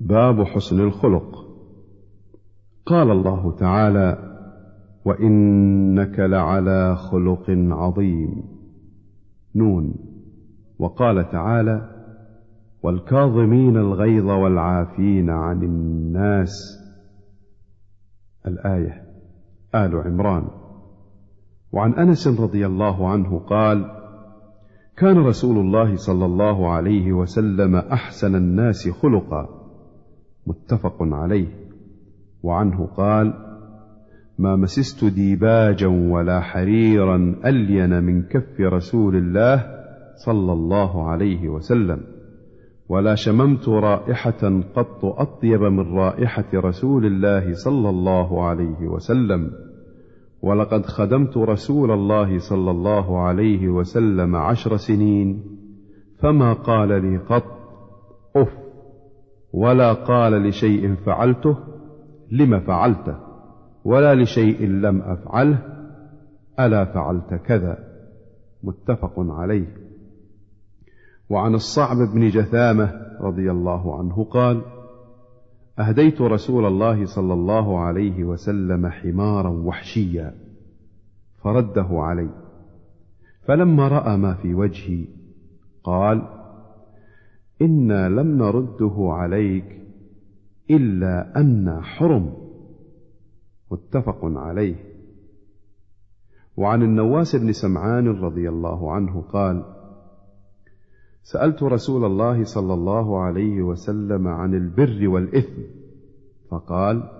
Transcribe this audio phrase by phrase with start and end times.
[0.00, 1.44] باب حسن الخلق.
[2.86, 4.34] قال الله تعالى
[5.04, 8.42] وإنك لعلى خلق عظيم.
[9.54, 9.94] نون.
[10.78, 11.90] وقال تعالى
[12.82, 16.80] والكاظمين الغيظ والعافين عن الناس.
[18.46, 19.02] الآية
[19.74, 20.48] آل عمران.
[21.72, 23.90] وعن أنس رضي الله عنه قال
[24.96, 29.63] كان رسول الله صلى الله عليه وسلم أحسن الناس خلقا.
[30.46, 31.64] متفق عليه.
[32.42, 33.34] وعنه قال
[34.38, 39.66] ما مسست ديباجا ولا حريرا ألين من كف رسول الله
[40.26, 42.00] صلى الله عليه وسلم
[42.88, 49.50] ولا شممت رائحة قط أطيب من رائحة رسول الله صلى الله عليه وسلم
[50.42, 55.42] ولقد خدمت رسول الله صلى الله عليه وسلم عشر سنين
[56.18, 57.44] فما قال لي قط
[58.36, 58.63] أف
[59.54, 61.56] ولا قال لشيء فعلته
[62.30, 63.16] لم فعلته؟
[63.84, 65.58] ولا لشيء لم أفعله
[66.60, 67.78] ألا فعلت كذا؟
[68.62, 69.76] متفق عليه.
[71.30, 74.62] وعن الصعب بن جثامة رضي الله عنه قال
[75.78, 80.34] أهديت رسول الله صلى الله عليه وسلم حمارا وحشيا
[81.42, 82.30] فرده علي.
[83.46, 85.04] فلما رأى ما في وجهي
[85.84, 86.43] قال
[87.62, 89.80] إنا لم نرده عليك
[90.70, 92.32] إلا أن حرم.
[93.70, 94.76] متفق عليه.
[96.56, 99.64] وعن النواس بن سمعان رضي الله عنه قال
[101.22, 105.62] سألت رسول الله صلى الله عليه وسلم عن البر والإثم
[106.50, 107.10] فقال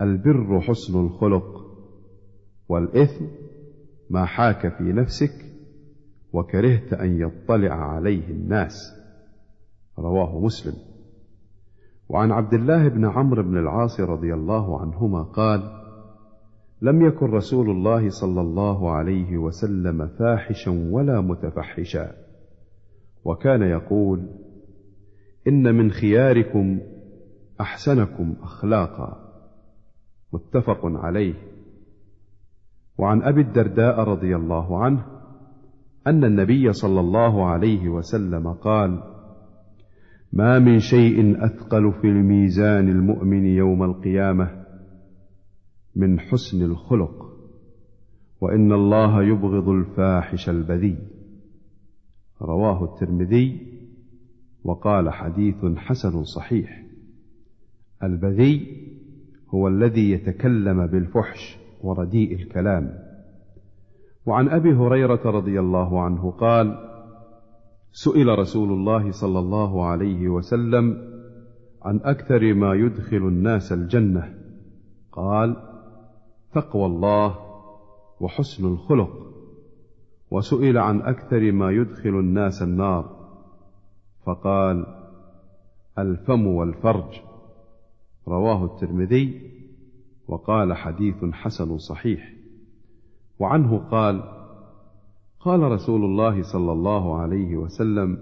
[0.00, 1.66] البر حسن الخلق
[2.68, 3.24] والإثم
[4.10, 5.44] ما حاك في نفسك
[6.32, 8.97] وكرهت أن يطلع عليه الناس.
[9.98, 10.74] رواه مسلم.
[12.08, 15.60] وعن عبد الله بن عمرو بن العاص رضي الله عنهما قال
[16.82, 22.12] لم يكن رسول الله صلى الله عليه وسلم فاحشا ولا متفحشا.
[23.24, 24.28] وكان يقول
[25.48, 26.80] إن من خياركم
[27.60, 29.28] أحسنكم أخلاقا.
[30.32, 31.34] متفق عليه.
[32.98, 35.06] وعن أبي الدرداء رضي الله عنه
[36.06, 39.17] أن النبي صلى الله عليه وسلم قال
[40.32, 44.64] ما من شيء أثقل في الميزان المؤمن يوم القيامة
[45.96, 47.28] من حسن الخلق
[48.40, 50.98] وإن الله يبغض الفاحش البذيء.
[52.42, 53.66] رواه الترمذي
[54.64, 56.84] وقال حديث حسن صحيح.
[58.02, 58.88] البذيء
[59.54, 62.98] هو الذي يتكلم بالفحش ورديء الكلام.
[64.26, 66.88] وعن أبي هريرة رضي الله عنه قال
[67.92, 71.18] سئل رسول الله صلى الله عليه وسلم
[71.82, 74.34] عن أكثر ما يدخل الناس الجنة.
[75.12, 75.56] قال
[76.54, 77.38] تقوى الله
[78.20, 79.10] وحسن الخلق.
[80.30, 83.28] وسئل عن أكثر ما يدخل الناس النار.
[84.26, 84.86] فقال
[85.98, 87.20] الفم والفرج.
[88.28, 89.50] رواه الترمذي
[90.28, 92.32] وقال حديث حسن صحيح.
[93.38, 94.37] وعنه قال
[95.40, 98.18] قال رسول الله صلى الله عليه وسلم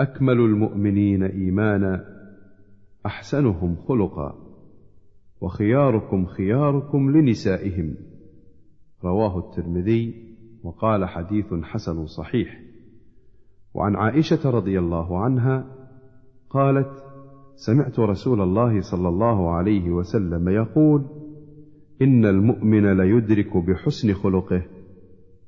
[0.00, 2.04] أكمل المؤمنين إيمانا
[3.06, 4.34] أحسنهم خلقا
[5.40, 7.94] وخياركم خياركم لنسائهم.
[9.04, 12.60] رواه الترمذي وقال حديث حسن صحيح.
[13.74, 15.76] وعن عائشة رضي الله عنها
[16.50, 17.04] قالت
[17.56, 21.04] سمعت رسول الله صلى الله عليه وسلم يقول
[22.02, 24.62] إن المؤمن ليدرك بحسن خلقه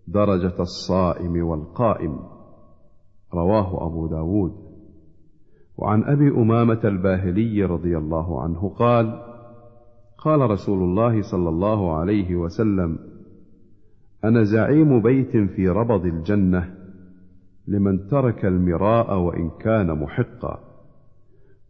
[0.09, 2.19] درجة الصائم والقائم.
[3.35, 4.73] رواه أبو داود.
[5.79, 9.23] وعن أبي أمامة الباهلي رضي الله عنه قال
[10.19, 12.99] قال رسول الله صلى الله عليه وسلم
[14.25, 16.75] أنا زعيم بيت في ربض الجنة
[17.69, 20.61] لمن ترك المراء وإن كان محقا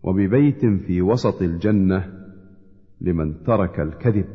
[0.03, 2.13] وببيت في وسط الجنة
[3.01, 4.27] لمن ترك الكذب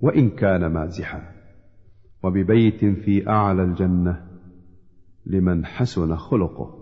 [0.00, 1.35] وإن كان مازحا.
[2.26, 4.26] وببيت في أعلى الجنة
[5.26, 6.74] لمن حسن خلقه.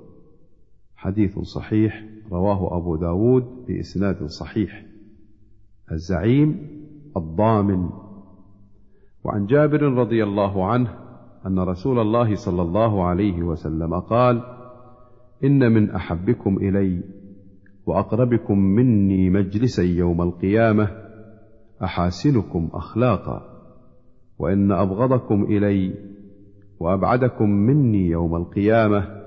[0.96, 4.87] حديث صحيح رواه أبو داود بإسناد صحيح.
[5.93, 6.69] الزعيم
[7.17, 7.91] الضامن.
[9.25, 10.99] وعن جابر رضي الله عنه
[11.46, 14.43] أن رسول الله صلى الله عليه وسلم قال
[15.44, 17.02] إن من أحبكم إلي
[17.87, 20.88] وأقربكم مني مجلسا يوم القيامة
[21.82, 23.54] أحاسنكم أخلاقا.
[24.39, 25.95] وإن أبغضكم إلي
[26.81, 29.25] وأبعدكم مني يوم القيامة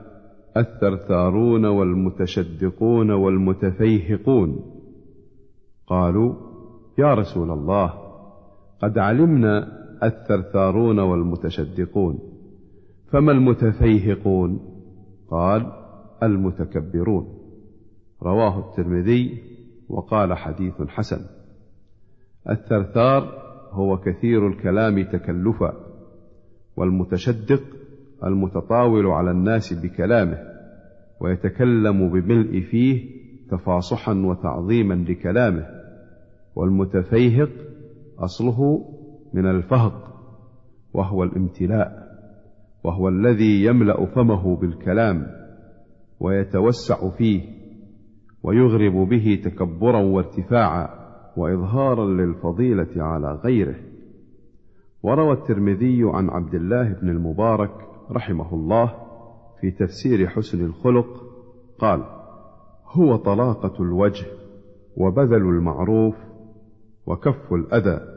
[0.57, 4.59] الثرثارون والمتشدقون والمتفيهقون.
[5.87, 6.33] قالوا
[6.97, 7.93] يا رسول الله
[8.81, 9.67] قد علمنا
[10.03, 12.19] الثرثارون والمتشدقون
[13.11, 14.59] فما المتفيهقون؟
[15.29, 15.71] قال
[16.23, 17.27] المتكبرون.
[18.23, 19.43] رواه الترمذي
[19.89, 21.21] وقال حديث حسن.
[22.49, 23.46] الثرثار
[23.77, 25.73] هو كثير الكلام تكلفا
[26.77, 27.61] والمتشدق
[28.23, 30.37] المتطاول على الناس بكلامه
[31.21, 33.17] ويتكلم بملء فيه
[33.51, 35.65] تفاصحا وتعظيما لكلامه
[36.55, 37.49] والمتفيهق
[38.19, 38.85] أصله
[39.33, 40.13] من الفهق
[40.93, 42.07] وهو الامتلاء
[42.83, 45.27] وهو الذي يملأ فمه بالكلام
[46.19, 47.41] ويتوسع فيه
[48.43, 51.06] ويغرب به تكبرا وارتفاعا.
[51.37, 53.75] وإظهارا للفضيلة على غيره.
[55.03, 57.71] وروى الترمذي عن عبد الله بن المبارك
[58.11, 58.93] رحمه الله
[59.61, 61.07] في تفسير حسن الخلق
[61.79, 62.03] قال
[62.85, 64.25] هو طلاقة الوجه
[64.97, 66.15] وبذل المعروف
[67.05, 68.16] وكف الأذى